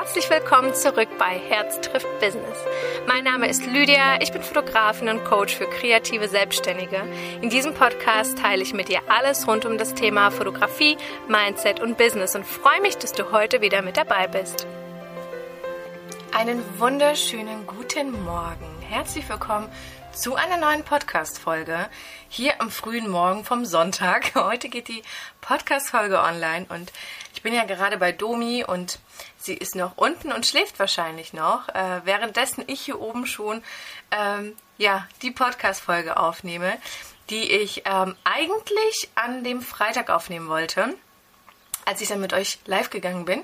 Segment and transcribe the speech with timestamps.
[0.00, 2.56] herzlich willkommen zurück bei Herz trifft Business.
[3.06, 7.02] Mein Name ist Lydia, ich bin Fotografin und Coach für kreative Selbstständige.
[7.42, 10.96] In diesem Podcast teile ich mit dir alles rund um das Thema Fotografie,
[11.28, 14.66] Mindset und Business und freue mich, dass du heute wieder mit dabei bist.
[16.32, 18.80] Einen wunderschönen guten Morgen.
[18.80, 19.68] Herzlich willkommen
[20.12, 21.88] zu einer neuen Podcast-Folge
[22.28, 24.34] hier am frühen Morgen vom Sonntag.
[24.34, 25.02] Heute geht die
[25.40, 26.90] Podcast-Folge online und
[27.40, 28.98] ich bin ja gerade bei Domi und
[29.38, 33.62] sie ist noch unten und schläft wahrscheinlich noch, äh, währenddessen ich hier oben schon
[34.10, 36.76] ähm, ja, die Podcast-Folge aufnehme,
[37.30, 40.94] die ich ähm, eigentlich an dem Freitag aufnehmen wollte,
[41.86, 43.42] als ich dann mit euch live gegangen bin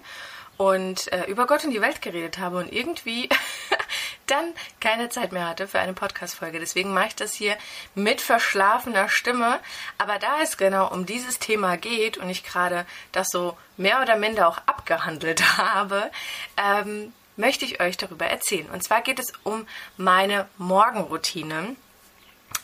[0.56, 3.28] und äh, über Gott und die Welt geredet habe und irgendwie
[4.26, 6.58] dann keine Zeit mehr hatte für eine Podcast-Folge.
[6.58, 7.56] Deswegen mache ich das hier
[7.94, 9.60] mit verschlafener Stimme.
[9.98, 14.16] Aber da es genau um dieses Thema geht und ich gerade das so mehr oder
[14.16, 16.10] minder auch abgehandelt habe,
[16.56, 18.68] ähm, möchte ich euch darüber erzählen.
[18.70, 21.76] Und zwar geht es um meine Morgenroutine.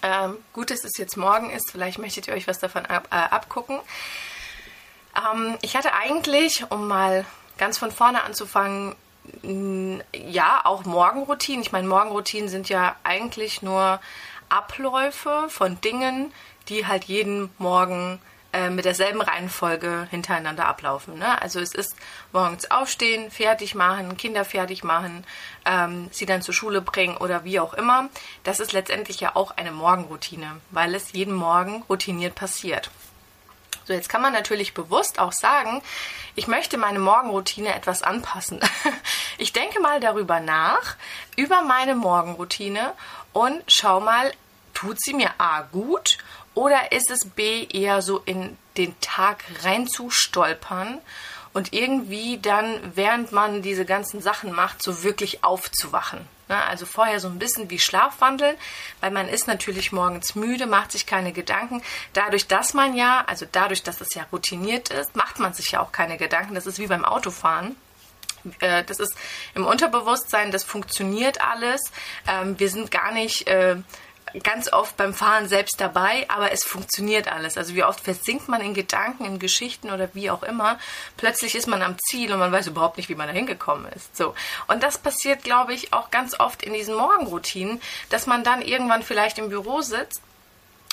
[0.03, 1.71] Ähm, gut, dass es jetzt morgen ist.
[1.71, 3.79] Vielleicht möchtet ihr euch was davon ab, äh, abgucken.
[5.17, 7.27] Ähm, ich hatte eigentlich, um mal
[7.59, 8.95] ganz von vorne anzufangen,
[10.13, 11.63] ja, auch Morgenroutinen.
[11.63, 14.01] Ich meine, Morgenroutinen sind ja eigentlich nur
[14.49, 16.33] Abläufe von Dingen,
[16.69, 18.21] die halt jeden Morgen
[18.53, 21.19] äh, mit derselben Reihenfolge hintereinander ablaufen.
[21.19, 21.41] Ne?
[21.41, 21.97] Also es ist
[22.33, 25.25] morgens aufstehen, fertig machen, Kinder fertig machen,
[25.65, 28.11] ähm, sie dann zur Schule bringen oder wie auch immer.
[28.45, 32.91] Das ist letztendlich ja auch eine Morgenroutine, weil es jeden Morgen routiniert passiert.
[33.95, 35.83] Jetzt kann man natürlich bewusst auch sagen,
[36.35, 38.61] ich möchte meine Morgenroutine etwas anpassen.
[39.39, 40.95] Ich denke mal darüber nach,
[41.37, 42.93] über meine Morgenroutine
[43.33, 44.31] und schau mal,
[44.73, 46.19] tut sie mir A gut
[46.55, 51.01] oder ist es B eher so in den Tag reinzustolpern
[51.53, 56.21] und irgendwie dann, während man diese ganzen Sachen macht, so wirklich aufzuwachen.
[56.49, 56.63] Ne?
[56.65, 58.57] Also vorher so ein bisschen wie Schlafwandeln,
[59.01, 61.83] weil man ist natürlich morgens müde, macht sich keine Gedanken.
[62.13, 65.81] Dadurch, dass man ja, also dadurch, dass es ja routiniert ist, macht man sich ja
[65.81, 66.55] auch keine Gedanken.
[66.55, 67.77] Das ist wie beim Autofahren
[68.61, 69.15] äh, das ist
[69.55, 71.81] im Unterbewusstsein, das funktioniert alles.
[72.27, 73.77] Ähm, wir sind gar nicht äh,
[74.43, 77.59] ganz oft beim Fahren selbst dabei, aber es funktioniert alles.
[77.59, 80.79] Also wie oft versinkt man in Gedanken, in Geschichten oder wie auch immer.
[81.17, 84.17] Plötzlich ist man am Ziel und man weiß überhaupt nicht, wie man da hingekommen ist.
[84.17, 84.35] So.
[84.69, 89.03] Und das passiert, glaube ich, auch ganz oft in diesen Morgenroutinen, dass man dann irgendwann
[89.03, 90.23] vielleicht im Büro sitzt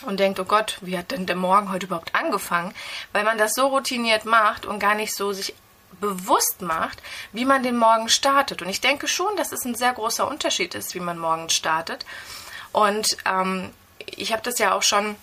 [0.05, 2.73] und denkt, oh Gott, wie hat denn der Morgen heute überhaupt angefangen?
[3.11, 5.53] Weil man das so routiniert macht und gar nicht so sich
[5.99, 7.01] bewusst macht,
[7.33, 8.61] wie man den Morgen startet.
[8.61, 12.05] Und ich denke schon, dass es ein sehr großer Unterschied ist, wie man morgen startet.
[12.71, 13.71] Und ähm,
[14.15, 15.15] ich habe das ja auch schon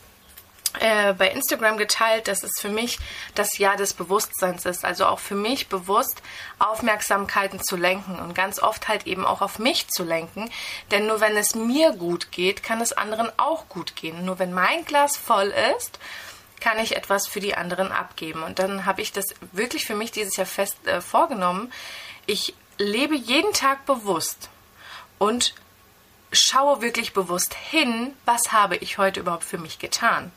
[0.81, 2.99] äh, bei Instagram geteilt, dass es für mich
[3.35, 4.85] das Jahr des Bewusstseins ist.
[4.85, 6.23] Also auch für mich bewusst
[6.59, 10.51] Aufmerksamkeiten zu lenken und ganz oft halt eben auch auf mich zu lenken.
[10.91, 14.25] Denn nur wenn es mir gut geht, kann es anderen auch gut gehen.
[14.25, 15.99] Nur wenn mein Glas voll ist,
[16.61, 18.43] kann ich etwas für die anderen abgeben.
[18.43, 21.73] Und dann habe ich das wirklich für mich dieses Jahr fest äh, vorgenommen.
[22.27, 24.51] Ich lebe jeden Tag bewusst
[25.19, 25.55] und
[26.33, 30.33] schaue wirklich bewusst hin, was habe ich heute überhaupt für mich getan?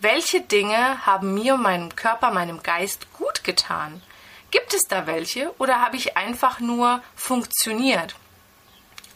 [0.00, 4.02] Welche Dinge haben mir, meinem Körper, meinem Geist gut getan?
[4.50, 8.14] Gibt es da welche oder habe ich einfach nur funktioniert?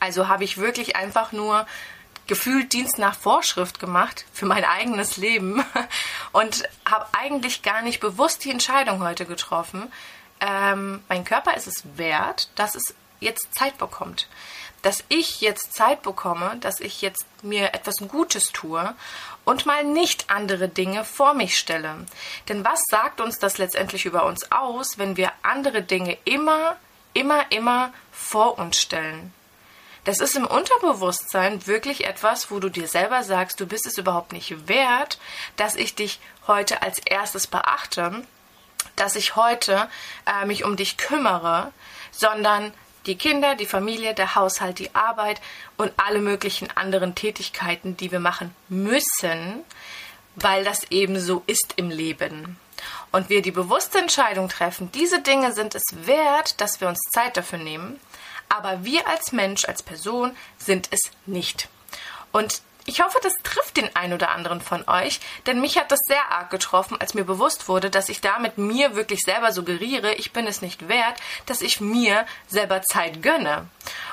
[0.01, 1.67] Also habe ich wirklich einfach nur
[2.27, 5.65] gefühlt Dienst nach Vorschrift gemacht für mein eigenes Leben
[6.33, 9.91] und habe eigentlich gar nicht bewusst die Entscheidung heute getroffen.
[10.41, 14.29] Ähm, mein Körper ist es wert, dass es jetzt Zeit bekommt
[14.83, 18.95] dass ich jetzt Zeit bekomme, dass ich jetzt mir etwas Gutes tue
[19.45, 22.07] und mal nicht andere Dinge vor mich stelle.
[22.49, 26.77] Denn was sagt uns das letztendlich über uns aus, wenn wir andere Dinge immer,
[27.15, 29.33] immer, immer vor uns stellen?
[30.05, 34.33] Das ist im Unterbewusstsein wirklich etwas, wo du dir selber sagst, du bist es überhaupt
[34.33, 35.19] nicht wert,
[35.57, 38.23] dass ich dich heute als erstes beachte,
[38.97, 39.89] dass ich heute
[40.25, 41.73] äh, mich um dich kümmere,
[42.11, 42.73] sondern
[43.09, 45.41] die Kinder, die Familie, der Haushalt, die Arbeit
[45.77, 49.65] und alle möglichen anderen Tätigkeiten, die wir machen müssen,
[50.37, 52.59] weil das eben so ist im Leben.
[53.11, 57.37] Und wir die bewusste Entscheidung treffen, diese Dinge sind es wert, dass wir uns Zeit
[57.37, 57.99] dafür nehmen,
[58.49, 61.69] aber wir als Mensch, als Person sind es nicht.
[62.31, 66.01] Und ich hoffe, das trifft den einen oder anderen von euch, denn mich hat das
[66.07, 70.33] sehr arg getroffen, als mir bewusst wurde, dass ich damit mir wirklich selber suggeriere, ich
[70.33, 73.67] bin es nicht wert, dass ich mir selber Zeit gönne.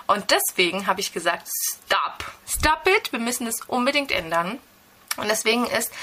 [0.08, 4.60] Und deswegen habe ich gesagt, stop, stop it, wir müssen es unbedingt ändern.
[5.16, 5.94] Und deswegen ist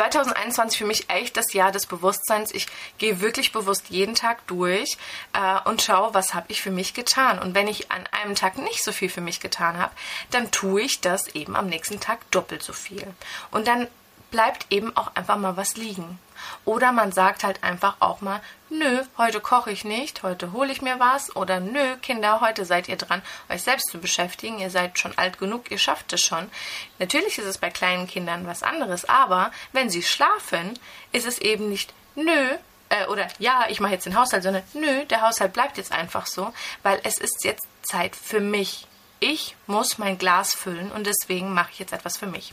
[0.00, 2.54] 2021 für mich echt das Jahr des Bewusstseins.
[2.54, 2.66] Ich
[2.96, 4.96] gehe wirklich bewusst jeden Tag durch
[5.34, 7.38] äh, und schaue, was habe ich für mich getan.
[7.38, 9.92] Und wenn ich an einem Tag nicht so viel für mich getan habe,
[10.30, 13.06] dann tue ich das eben am nächsten Tag doppelt so viel.
[13.50, 13.88] Und dann
[14.30, 16.18] bleibt eben auch einfach mal was liegen.
[16.64, 18.40] Oder man sagt halt einfach auch mal,
[18.70, 21.34] nö, heute koche ich nicht, heute hole ich mir was.
[21.36, 24.58] Oder nö, Kinder, heute seid ihr dran, euch selbst zu beschäftigen.
[24.58, 26.50] Ihr seid schon alt genug, ihr schafft es schon.
[26.98, 30.78] Natürlich ist es bei kleinen Kindern was anderes, aber wenn sie schlafen,
[31.12, 32.56] ist es eben nicht, nö,
[32.88, 36.26] äh, oder ja, ich mache jetzt den Haushalt, sondern nö, der Haushalt bleibt jetzt einfach
[36.26, 36.52] so,
[36.82, 38.86] weil es ist jetzt Zeit für mich
[39.20, 42.52] ich muss mein Glas füllen und deswegen mache ich jetzt etwas für mich.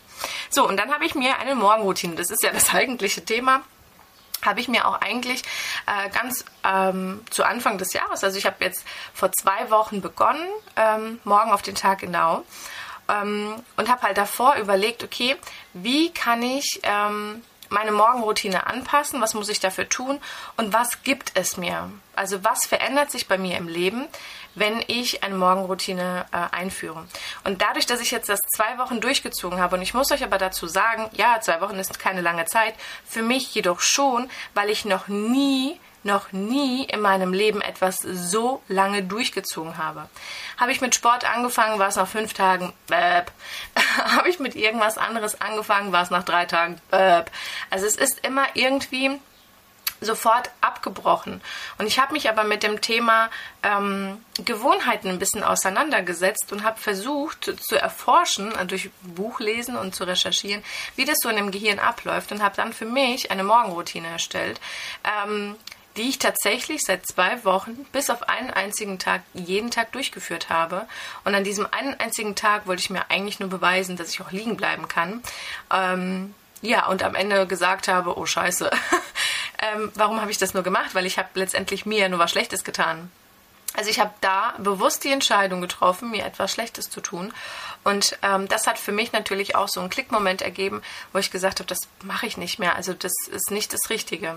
[0.49, 3.63] So, und dann habe ich mir eine Morgenroutine, das ist ja das eigentliche Thema,
[4.45, 5.41] habe ich mir auch eigentlich
[5.87, 10.47] äh, ganz ähm, zu Anfang des Jahres, also ich habe jetzt vor zwei Wochen begonnen,
[10.75, 12.43] ähm, morgen auf den Tag genau,
[13.09, 15.37] ähm, und habe halt davor überlegt, okay,
[15.73, 20.19] wie kann ich ähm, meine Morgenroutine anpassen, was muss ich dafür tun
[20.55, 21.89] und was gibt es mir?
[22.15, 24.07] Also was verändert sich bei mir im Leben,
[24.55, 27.05] wenn ich eine Morgenroutine äh, einführe?
[27.43, 30.37] Und dadurch, dass ich jetzt das zwei Wochen durchgezogen habe, und ich muss euch aber
[30.37, 32.73] dazu sagen, ja, zwei Wochen ist keine lange Zeit,
[33.05, 38.61] für mich jedoch schon, weil ich noch nie noch nie in meinem Leben etwas so
[38.67, 40.09] lange durchgezogen habe.
[40.57, 43.31] Habe ich mit Sport angefangen, war es nach fünf Tagen, bäb.
[43.97, 47.29] habe ich mit irgendwas anderes angefangen, war es nach drei Tagen, bäb.
[47.69, 49.19] Also es ist immer irgendwie
[49.99, 51.41] sofort abgebrochen.
[51.77, 53.29] Und ich habe mich aber mit dem Thema
[53.63, 60.03] ähm, Gewohnheiten ein bisschen auseinandergesetzt und habe versucht zu erforschen, also durch Buchlesen und zu
[60.03, 60.63] recherchieren,
[60.95, 64.59] wie das so in dem Gehirn abläuft und habe dann für mich eine Morgenroutine erstellt.
[65.03, 65.55] Ähm,
[65.97, 70.87] die ich tatsächlich seit zwei Wochen bis auf einen einzigen Tag jeden Tag durchgeführt habe.
[71.25, 74.31] Und an diesem einen einzigen Tag wollte ich mir eigentlich nur beweisen, dass ich auch
[74.31, 75.21] liegen bleiben kann.
[75.73, 78.69] Ähm, ja, und am Ende gesagt habe, oh scheiße,
[79.75, 80.93] ähm, warum habe ich das nur gemacht?
[80.93, 83.11] Weil ich habe letztendlich mir nur was Schlechtes getan.
[83.77, 87.31] Also ich habe da bewusst die Entscheidung getroffen, mir etwas Schlechtes zu tun.
[87.83, 90.81] Und ähm, das hat für mich natürlich auch so einen Klickmoment ergeben,
[91.13, 92.75] wo ich gesagt habe, das mache ich nicht mehr.
[92.75, 94.35] Also das ist nicht das Richtige.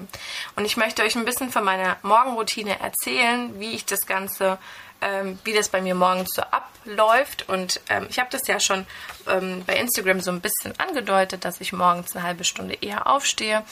[0.57, 4.59] Und ich möchte euch ein bisschen von meiner Morgenroutine erzählen, wie ich das Ganze
[5.01, 7.49] ähm, wie das bei mir morgens so abläuft.
[7.49, 8.87] Und ähm, ich habe das ja schon
[9.27, 13.65] ähm, bei Instagram so ein bisschen angedeutet, dass ich morgens eine halbe Stunde eher aufstehe,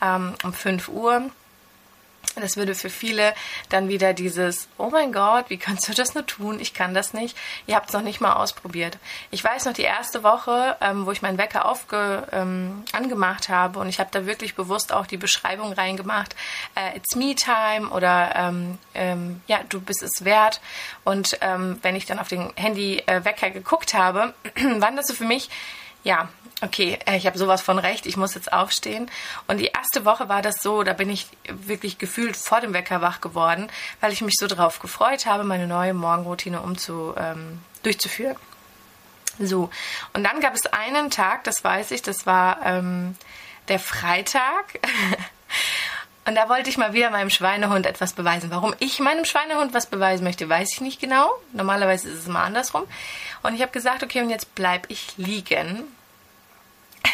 [0.00, 1.30] ähm, um 5 Uhr
[2.36, 3.34] das würde für viele
[3.68, 6.60] dann wieder dieses, oh mein Gott, wie kannst du das nur tun?
[6.60, 7.36] Ich kann das nicht.
[7.66, 8.98] Ihr habt es noch nicht mal ausprobiert.
[9.30, 13.78] Ich weiß noch die erste Woche, ähm, wo ich meinen Wecker aufge, ähm, angemacht habe
[13.78, 16.34] und ich habe da wirklich bewusst auch die Beschreibung reingemacht,
[16.74, 20.60] äh, it's me time oder ähm, ähm ja, du bist es wert.
[21.04, 24.34] Und ähm, wenn ich dann auf den Handy-Wecker äh, geguckt habe,
[24.78, 25.50] waren das so für mich,
[26.04, 26.28] ja,
[26.60, 29.10] okay, äh, ich habe sowas von recht, ich muss jetzt aufstehen.
[29.46, 33.00] Und die erste Woche war das so, da bin ich wirklich gefühlt vor dem Wecker
[33.00, 33.68] wach geworden,
[34.00, 38.36] weil ich mich so darauf gefreut habe, meine neue Morgenroutine umzu, ähm, durchzuführen.
[39.38, 39.70] So,
[40.12, 43.16] und dann gab es einen Tag, das weiß ich, das war ähm,
[43.68, 44.80] der Freitag.
[46.24, 48.52] Und da wollte ich mal wieder meinem Schweinehund etwas beweisen.
[48.52, 51.28] Warum ich meinem Schweinehund was beweisen möchte, weiß ich nicht genau.
[51.52, 52.84] Normalerweise ist es immer andersrum.
[53.42, 55.82] Und ich habe gesagt, okay, und jetzt bleib ich liegen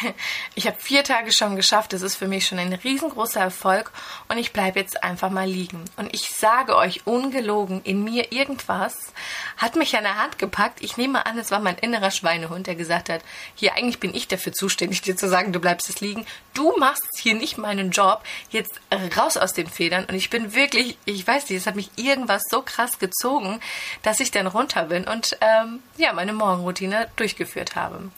[0.55, 1.93] ich habe vier Tage schon geschafft.
[1.93, 3.91] Das ist für mich schon ein riesengroßer Erfolg
[4.27, 5.83] und ich bleibe jetzt einfach mal liegen.
[5.97, 9.13] Und ich sage euch ungelogen, in mir irgendwas
[9.57, 10.81] hat mich an der Hand gepackt.
[10.81, 13.21] Ich nehme an, es war mein innerer Schweinehund, der gesagt hat,
[13.55, 16.25] hier eigentlich bin ich dafür zuständig, dir zu sagen, du bleibst es liegen.
[16.53, 18.23] Du machst hier nicht meinen Job.
[18.49, 18.79] Jetzt
[19.17, 20.05] raus aus den Federn.
[20.05, 23.59] Und ich bin wirklich, ich weiß nicht, es hat mich irgendwas so krass gezogen,
[24.03, 28.11] dass ich dann runter bin und ähm, ja, meine Morgenroutine durchgeführt habe.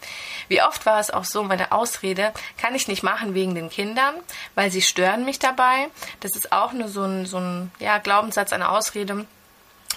[0.48, 4.16] Wie oft war es auch so, meine Ausrede, kann ich nicht machen wegen den Kindern,
[4.56, 5.88] weil sie stören mich dabei.
[6.20, 9.26] Das ist auch nur so ein, so ein ja, Glaubenssatz, eine Ausrede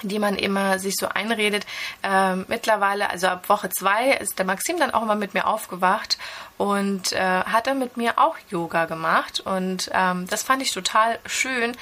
[0.03, 1.67] die man immer sich so einredet.
[2.03, 6.19] Ähm, mittlerweile, also ab Woche zwei, ist der Maxim dann auch immer mit mir aufgewacht
[6.57, 9.41] und äh, hat dann mit mir auch Yoga gemacht.
[9.41, 11.77] Und ähm, das fand ich total schön,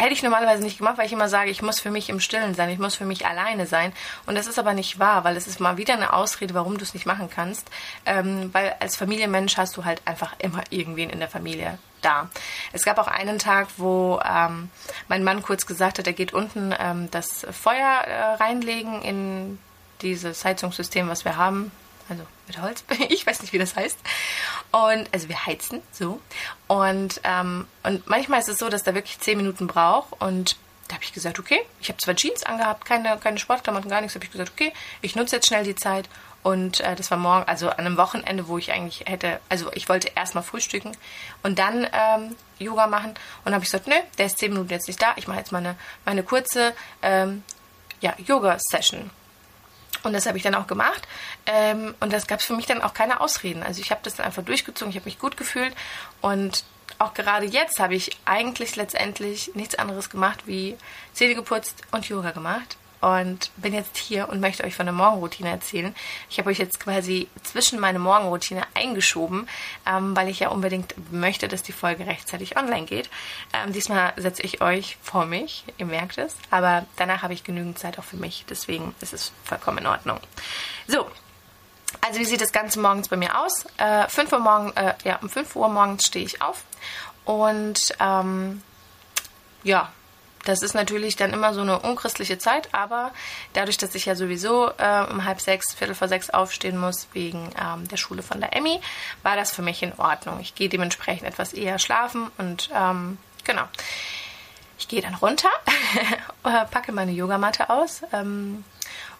[0.00, 2.54] Hätte ich normalerweise nicht gemacht, weil ich immer sage, ich muss für mich im Stillen
[2.54, 3.92] sein, ich muss für mich alleine sein.
[4.24, 6.84] Und das ist aber nicht wahr, weil es ist mal wieder eine Ausrede, warum du
[6.84, 7.68] es nicht machen kannst.
[8.06, 12.30] Ähm, weil als Familienmensch hast du halt einfach immer irgendwen in der Familie da.
[12.72, 14.70] Es gab auch einen Tag, wo ähm,
[15.08, 19.58] mein Mann kurz gesagt hat, er geht unten ähm, das Feuer äh, reinlegen in
[20.00, 21.72] dieses Heizungssystem, was wir haben
[22.10, 23.98] also mit Holz, ich weiß nicht, wie das heißt.
[24.72, 26.20] Und also wir heizen so.
[26.66, 30.56] Und, ähm, und manchmal ist es so, dass da wirklich zehn Minuten braucht und
[30.88, 34.16] da habe ich gesagt, okay, ich habe zwar Jeans angehabt, keine, keine Sportklamotten, gar nichts,
[34.16, 36.08] habe ich gesagt, okay, ich nutze jetzt schnell die Zeit
[36.42, 39.88] und äh, das war morgen, also an einem Wochenende, wo ich eigentlich hätte, also ich
[39.88, 40.96] wollte erstmal frühstücken
[41.42, 43.14] und dann ähm, Yoga machen.
[43.44, 45.12] Und habe ich gesagt, nö, der ist zehn Minuten jetzt nicht da.
[45.16, 47.42] Ich mache jetzt meine, meine kurze ähm,
[48.00, 49.10] ja, Yoga-Session.
[50.02, 51.06] Und das habe ich dann auch gemacht.
[51.46, 53.62] Ähm, und das gab es für mich dann auch keine Ausreden.
[53.62, 55.74] Also ich habe das dann einfach durchgezogen, ich habe mich gut gefühlt.
[56.20, 56.64] Und
[56.98, 60.76] auch gerade jetzt habe ich eigentlich letztendlich nichts anderes gemacht wie
[61.12, 65.50] Zähne geputzt und Yoga gemacht und bin jetzt hier und möchte euch von der Morgenroutine
[65.50, 65.94] erzählen.
[66.28, 69.48] Ich habe euch jetzt quasi zwischen meine Morgenroutine eingeschoben,
[69.86, 73.10] ähm, weil ich ja unbedingt möchte, dass die Folge rechtzeitig online geht.
[73.52, 77.78] Ähm, diesmal setze ich euch vor mich, ihr merkt es, aber danach habe ich genügend
[77.78, 80.20] Zeit auch für mich, deswegen ist es vollkommen in Ordnung.
[80.86, 81.06] So,
[82.00, 83.64] also wie sieht das Ganze morgens bei mir aus?
[83.78, 86.64] Äh, 5 Uhr morgen, äh, ja, um 5 Uhr morgens stehe ich auf
[87.24, 88.62] und ähm,
[89.62, 89.92] ja,
[90.44, 93.12] das ist natürlich dann immer so eine unchristliche Zeit, aber
[93.52, 97.50] dadurch, dass ich ja sowieso äh, um halb sechs, viertel vor sechs aufstehen muss wegen
[97.60, 98.80] ähm, der Schule von der Emmy,
[99.22, 100.40] war das für mich in Ordnung.
[100.40, 103.64] Ich gehe dementsprechend etwas eher schlafen und ähm, genau.
[104.78, 105.50] Ich gehe dann runter,
[106.42, 108.64] packe meine Yogamatte aus ähm,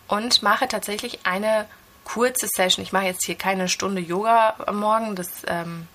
[0.08, 1.66] und mache tatsächlich eine
[2.04, 2.82] kurze Session.
[2.82, 5.86] Ich mache jetzt hier keine Stunde Yoga am Morgen, das ähm,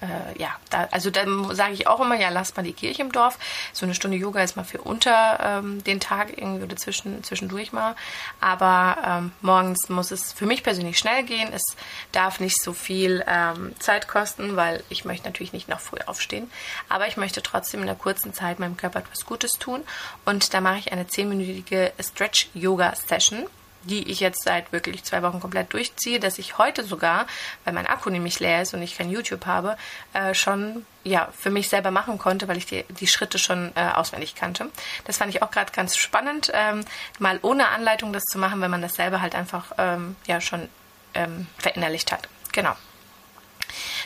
[0.00, 3.12] äh, ja, da, also dann sage ich auch immer, ja, lasst mal die Kirche im
[3.12, 3.38] Dorf.
[3.72, 7.72] So eine Stunde Yoga ist mal für unter ähm, den Tag irgendwie oder zwischen, zwischendurch
[7.72, 7.94] mal.
[8.40, 11.52] Aber ähm, morgens muss es für mich persönlich schnell gehen.
[11.52, 11.76] Es
[12.12, 16.50] darf nicht so viel ähm, Zeit kosten, weil ich möchte natürlich nicht noch früh aufstehen.
[16.88, 19.82] Aber ich möchte trotzdem in der kurzen Zeit meinem Körper etwas Gutes tun.
[20.24, 23.46] Und da mache ich eine zehnminütige Stretch-Yoga-Session
[23.82, 27.26] die ich jetzt seit wirklich zwei Wochen komplett durchziehe, dass ich heute sogar,
[27.64, 29.76] weil mein Akku nämlich leer ist und ich kein YouTube habe,
[30.12, 33.90] äh, schon ja für mich selber machen konnte, weil ich die, die Schritte schon äh,
[33.94, 34.70] auswendig kannte.
[35.04, 36.84] Das fand ich auch gerade ganz spannend, ähm,
[37.18, 40.68] mal ohne Anleitung das zu machen, wenn man das selber halt einfach ähm, ja schon
[41.14, 42.28] ähm, verinnerlicht hat.
[42.52, 42.74] Genau.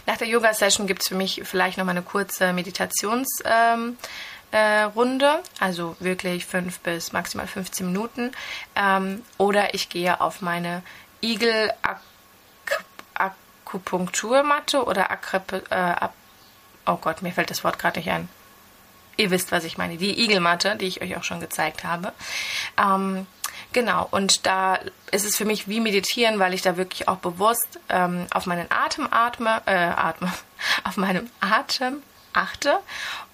[0.07, 3.97] Nach der Yoga-Session gibt es für mich vielleicht noch mal eine kurze Meditations- ähm,
[4.55, 8.31] äh, Runde, also wirklich fünf bis maximal 15 Minuten.
[8.77, 10.85] Ähm, oder ich gehe auf meine
[11.21, 11.73] Igel
[13.15, 16.09] Akupunkturmatte oder Akrep, äh,
[16.87, 18.29] oh Gott, mir fällt das Wort gerade nicht ein.
[19.17, 19.97] Ihr wisst, was ich meine.
[19.97, 22.13] Die Igelmatte, die ich euch auch schon gezeigt habe.
[22.79, 23.27] Ähm,
[23.73, 24.79] genau, und da
[25.11, 28.71] ist es für mich wie meditieren, weil ich da wirklich auch bewusst ähm, auf meinen
[28.71, 30.33] Atem atme, äh, atme,
[30.85, 32.79] auf meinem Atem achte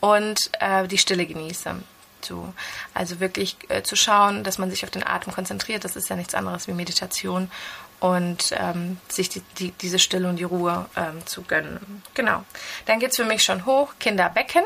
[0.00, 1.74] und äh, die Stille genieße.
[2.22, 2.52] So,
[2.94, 6.16] also wirklich äh, zu schauen, dass man sich auf den Atem konzentriert, das ist ja
[6.16, 7.50] nichts anderes wie Meditation
[7.98, 12.02] und ähm, sich die, die, diese Stille und die Ruhe ähm, zu gönnen.
[12.14, 12.44] Genau.
[12.86, 14.62] Dann geht es für mich schon hoch, Kinderbecken.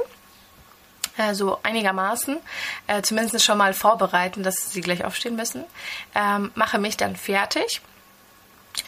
[1.16, 2.38] Äh, so einigermaßen,
[2.88, 5.64] äh, zumindest schon mal vorbereiten, dass sie gleich aufstehen müssen.
[6.14, 7.80] Ähm, mache mich dann fertig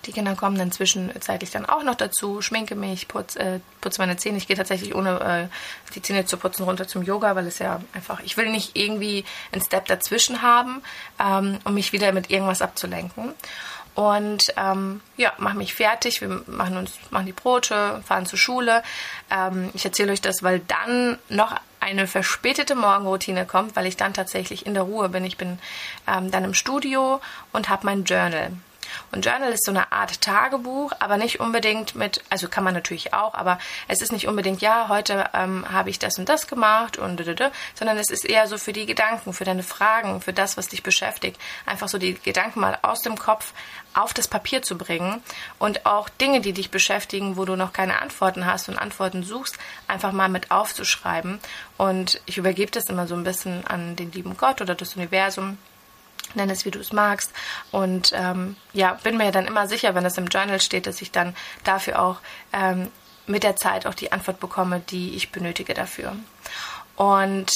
[0.07, 4.17] die Kinder kommen dann zwischenzeitlich dann auch noch dazu, schminke mich, putze äh, putz meine
[4.17, 4.39] Zähne.
[4.39, 7.81] Ich gehe tatsächlich ohne äh, die Zähne zu putzen runter zum Yoga, weil es ja
[7.93, 10.83] einfach, ich will nicht irgendwie einen Step dazwischen haben,
[11.19, 13.35] ähm, um mich wieder mit irgendwas abzulenken.
[13.97, 16.21] Und ähm, ja, mache mich fertig.
[16.21, 18.83] Wir machen uns, machen die Brote, fahren zur Schule.
[19.31, 24.13] Ähm, ich erzähle euch das, weil dann noch eine verspätete Morgenroutine kommt, weil ich dann
[24.13, 25.25] tatsächlich in der Ruhe bin.
[25.25, 25.59] Ich bin
[26.07, 27.23] ähm, dann im Studio
[27.53, 28.53] und habe mein Journal.
[29.13, 33.15] Und Journal ist so eine Art Tagebuch, aber nicht unbedingt mit, also kann man natürlich
[33.15, 36.99] auch, aber es ist nicht unbedingt, ja, heute ähm, habe ich das und das gemacht
[36.99, 37.17] und
[37.75, 40.83] sondern es ist eher so für die Gedanken, für deine Fragen, für das, was dich
[40.83, 41.41] beschäftigt.
[41.65, 43.53] Einfach so die Gedanken mal aus dem Kopf
[43.95, 45.23] auf das Papier zu bringen
[45.59, 49.57] und auch Dinge, die dich beschäftigen, wo du noch keine Antworten hast und Antworten suchst,
[49.89, 51.41] einfach mal mit aufzuschreiben.
[51.79, 55.59] Und ich übergebe das immer so ein bisschen an den lieben Gott oder das Universum
[56.37, 57.33] nenn es wie du es magst.
[57.73, 61.11] Und ähm, ja, bin mir dann immer sicher, wenn es im Journal steht, dass ich
[61.11, 62.21] dann dafür auch
[62.53, 62.91] ähm,
[63.27, 66.17] mit der Zeit auch die Antwort bekomme, die ich benötige dafür.
[66.95, 67.51] Und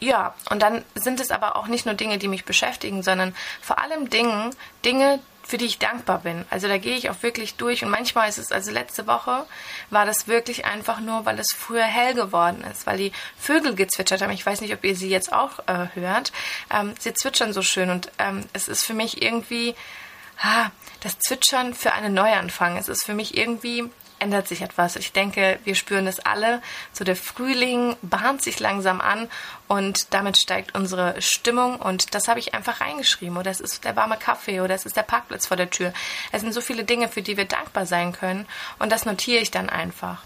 [0.00, 3.80] ja, und dann sind es aber auch nicht nur Dinge, die mich beschäftigen, sondern vor
[3.80, 4.50] allem Dinge,
[4.84, 6.44] Dinge, für die ich dankbar bin.
[6.50, 9.46] Also da gehe ich auch wirklich durch und manchmal ist es, also letzte Woche
[9.88, 14.20] war das wirklich einfach nur, weil es früher hell geworden ist, weil die Vögel gezwitschert
[14.20, 14.30] haben.
[14.30, 16.32] Ich weiß nicht, ob ihr sie jetzt auch äh, hört.
[16.70, 19.74] Ähm, sie zwitschern so schön und ähm, es ist für mich irgendwie
[20.42, 22.76] ah, das Zwitschern für einen Neuanfang.
[22.76, 24.96] Es ist für mich irgendwie ändert sich etwas.
[24.96, 26.62] Ich denke, wir spüren es alle.
[26.92, 29.28] So der Frühling bahnt sich langsam an
[29.66, 33.36] und damit steigt unsere Stimmung und das habe ich einfach reingeschrieben.
[33.36, 35.92] Oder es ist der warme Kaffee oder es ist der Parkplatz vor der Tür.
[36.32, 38.46] Es sind so viele Dinge, für die wir dankbar sein können
[38.78, 40.22] und das notiere ich dann einfach.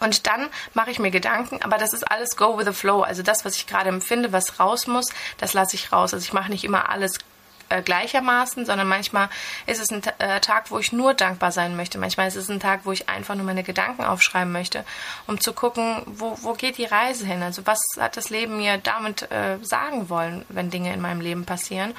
[0.00, 3.02] Und dann mache ich mir Gedanken, aber das ist alles go with the flow.
[3.02, 5.06] Also das, was ich gerade empfinde, was raus muss,
[5.38, 6.12] das lasse ich raus.
[6.12, 7.18] Also ich mache nicht immer alles
[7.68, 9.28] äh, gleichermaßen, sondern manchmal
[9.66, 11.98] ist es ein äh, Tag, wo ich nur dankbar sein möchte.
[11.98, 14.84] Manchmal ist es ein Tag, wo ich einfach nur meine Gedanken aufschreiben möchte,
[15.26, 17.42] um zu gucken, wo, wo geht die Reise hin?
[17.42, 21.44] Also was hat das Leben mir damit äh, sagen wollen, wenn Dinge in meinem Leben
[21.44, 21.94] passieren?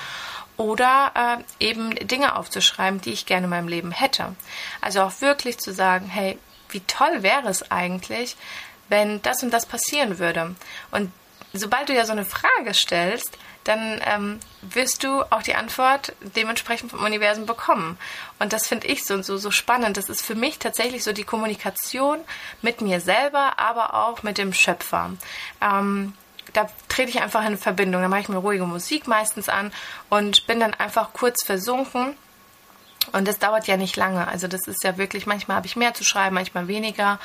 [0.55, 1.11] Oder
[1.59, 4.35] äh, eben Dinge aufzuschreiben, die ich gerne in meinem Leben hätte.
[4.81, 8.35] Also auch wirklich zu sagen, hey, wie toll wäre es eigentlich,
[8.89, 10.55] wenn das und das passieren würde.
[10.91, 11.11] Und
[11.53, 16.91] sobald du ja so eine Frage stellst, dann ähm, wirst du auch die Antwort dementsprechend
[16.91, 17.97] vom Universum bekommen.
[18.39, 19.97] Und das finde ich so, so, so spannend.
[19.97, 22.19] Das ist für mich tatsächlich so die Kommunikation
[22.61, 25.11] mit mir selber, aber auch mit dem Schöpfer.
[25.61, 26.13] Ähm,
[26.53, 28.01] da trete ich einfach in Verbindung.
[28.01, 29.71] Da mache ich mir ruhige Musik meistens an
[30.09, 32.15] und bin dann einfach kurz versunken
[33.11, 34.27] und das dauert ja nicht lange.
[34.27, 37.19] Also das ist ja wirklich, manchmal habe ich mehr zu schreiben, manchmal weniger.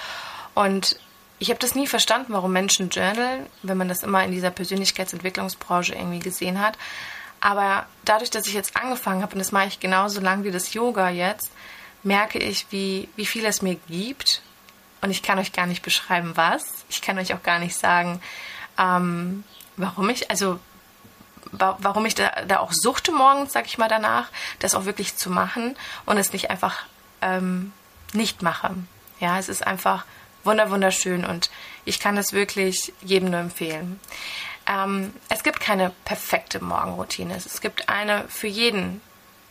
[0.54, 0.96] Und
[1.42, 5.92] ich habe das nie verstanden, warum Menschen journalen, wenn man das immer in dieser Persönlichkeitsentwicklungsbranche
[5.92, 6.78] irgendwie gesehen hat.
[7.40, 10.72] Aber dadurch, dass ich jetzt angefangen habe, und das mache ich genauso lang wie das
[10.72, 11.50] Yoga jetzt,
[12.04, 14.40] merke ich, wie, wie viel es mir gibt.
[15.00, 16.84] Und ich kann euch gar nicht beschreiben, was.
[16.88, 18.22] Ich kann euch auch gar nicht sagen,
[18.78, 19.42] ähm,
[19.76, 20.60] warum ich, also
[21.50, 24.28] warum ich da, da auch suchte morgens, sag ich mal danach,
[24.60, 26.84] das auch wirklich zu machen und es nicht einfach
[27.20, 27.72] ähm,
[28.12, 28.76] nicht mache.
[29.18, 30.04] Ja, es ist einfach
[30.44, 31.50] wunder wunderschön und
[31.84, 34.00] ich kann das wirklich jedem nur empfehlen.
[34.66, 37.34] Ähm, es gibt keine perfekte Morgenroutine.
[37.34, 39.00] Es gibt eine für jeden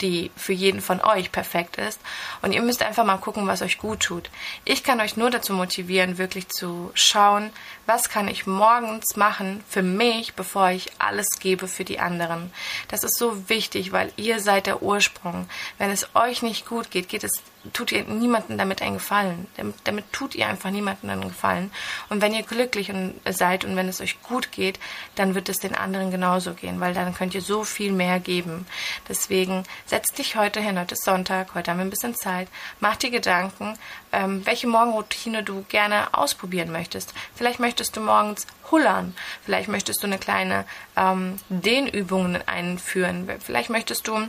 [0.01, 1.99] die für jeden von euch perfekt ist.
[2.41, 4.29] Und ihr müsst einfach mal gucken, was euch gut tut.
[4.65, 7.51] Ich kann euch nur dazu motivieren, wirklich zu schauen,
[7.85, 12.51] was kann ich morgens machen für mich, bevor ich alles gebe für die anderen.
[12.87, 15.47] Das ist so wichtig, weil ihr seid der Ursprung.
[15.77, 17.41] Wenn es euch nicht gut geht, geht es
[17.73, 19.47] tut ihr niemandem damit einen Gefallen.
[19.57, 21.71] Damit, damit tut ihr einfach niemandem einen Gefallen.
[22.09, 22.91] Und wenn ihr glücklich
[23.29, 24.79] seid und wenn es euch gut geht,
[25.15, 28.65] dann wird es den anderen genauso gehen, weil dann könnt ihr so viel mehr geben.
[29.07, 30.79] Deswegen setz dich heute hin.
[30.79, 32.47] Heute ist Sonntag, heute haben wir ein bisschen Zeit.
[32.79, 33.77] Mach dir Gedanken,
[34.11, 37.13] ähm, welche Morgenroutine du gerne ausprobieren möchtest.
[37.35, 39.15] Vielleicht möchtest du morgens hullern.
[39.43, 40.65] Vielleicht möchtest du eine kleine
[40.95, 43.29] ähm, Dehnübung einführen.
[43.39, 44.27] Vielleicht möchtest du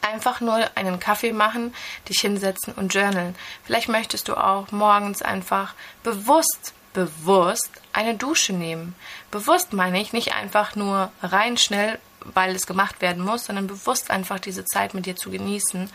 [0.00, 1.74] einfach nur einen Kaffee machen,
[2.08, 3.34] dich hinsetzen und journalen.
[3.64, 8.94] Vielleicht möchtest du auch morgens einfach bewusst, bewusst eine Dusche nehmen.
[9.30, 14.10] Bewusst meine ich nicht einfach nur rein schnell, weil es gemacht werden muss, sondern bewusst
[14.10, 15.90] einfach diese Zeit mit dir zu genießen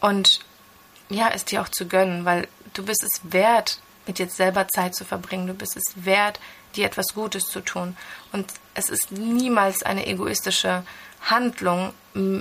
[0.00, 0.40] und
[1.08, 4.94] ja, es dir auch zu gönnen, weil du bist es wert, mit dir selber Zeit
[4.94, 5.46] zu verbringen.
[5.46, 6.40] Du bist es wert,
[6.76, 7.96] dir etwas Gutes zu tun.
[8.32, 10.82] Und es ist niemals eine egoistische
[11.22, 11.92] Handlung,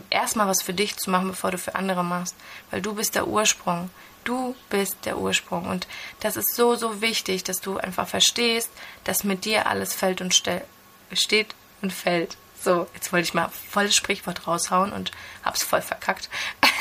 [0.09, 2.35] erstmal was für dich zu machen, bevor du für andere machst.
[2.71, 3.89] Weil du bist der Ursprung.
[4.23, 5.67] Du bist der Ursprung.
[5.67, 5.87] Und
[6.19, 8.69] das ist so, so wichtig, dass du einfach verstehst,
[9.03, 12.37] dass mit dir alles fällt und steht und fällt.
[12.59, 15.11] So, jetzt wollte ich mal volles Sprichwort raushauen und
[15.43, 16.29] hab's voll verkackt.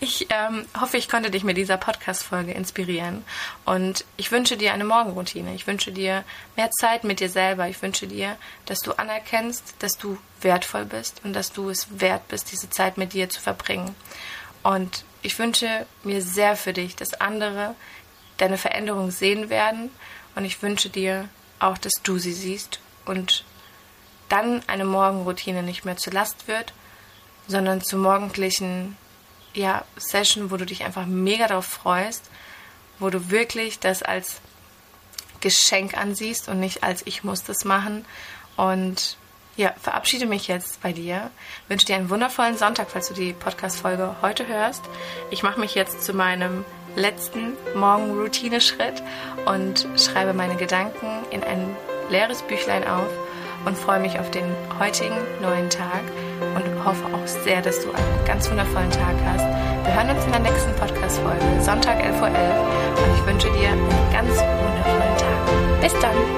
[0.00, 3.24] Ich ähm, hoffe, ich konnte dich mit dieser Podcast-Folge inspirieren.
[3.64, 5.54] Und ich wünsche dir eine Morgenroutine.
[5.54, 6.22] Ich wünsche dir
[6.56, 7.68] mehr Zeit mit dir selber.
[7.68, 12.28] Ich wünsche dir, dass du anerkennst, dass du wertvoll bist und dass du es wert
[12.28, 13.96] bist, diese Zeit mit dir zu verbringen.
[14.62, 17.74] Und ich wünsche mir sehr für dich, dass andere
[18.36, 19.90] deine Veränderung sehen werden.
[20.36, 23.44] Und ich wünsche dir auch, dass du sie siehst und
[24.28, 26.72] dann eine Morgenroutine nicht mehr zur Last wird,
[27.48, 28.96] sondern zum morgendlichen
[29.54, 32.24] ja, Session, wo du dich einfach mega darauf freust,
[32.98, 34.40] wo du wirklich das als
[35.40, 38.04] Geschenk ansiehst und nicht als ich muss das machen.
[38.56, 39.16] Und
[39.56, 41.30] ja, verabschiede mich jetzt bei dir.
[41.68, 44.82] Wünsche dir einen wundervollen Sonntag, falls du die Podcast-Folge heute hörst.
[45.30, 49.02] Ich mache mich jetzt zu meinem letzten Morgen-Routine-Schritt
[49.46, 51.76] und schreibe meine Gedanken in ein
[52.10, 53.10] leeres Büchlein auf
[53.64, 54.44] und freue mich auf den
[54.78, 56.02] heutigen neuen Tag
[56.54, 59.44] und hoffe auch sehr, dass du einen ganz wundervollen Tag hast.
[59.84, 63.88] Wir hören uns in der nächsten Podcast-Folge, Sonntag 11.11 Uhr und ich wünsche dir einen
[64.12, 65.80] ganz wundervollen Tag.
[65.80, 66.37] Bis dann!